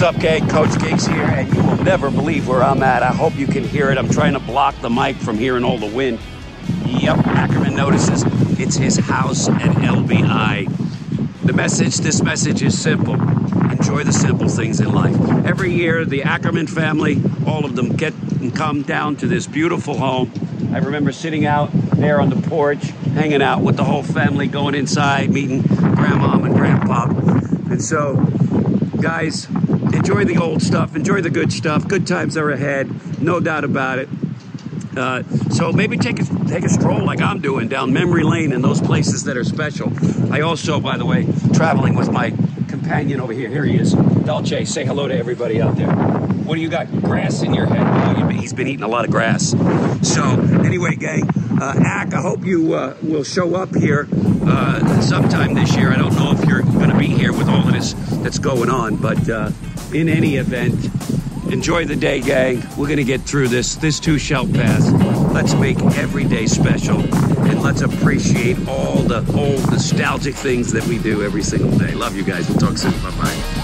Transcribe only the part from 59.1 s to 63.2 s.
uh, in any event, enjoy the day, gang. We're going to